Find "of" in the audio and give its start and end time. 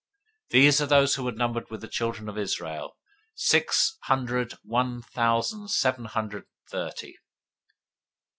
1.71-1.79, 2.27-2.35